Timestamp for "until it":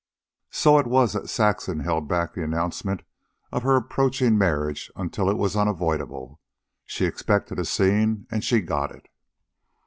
4.95-5.37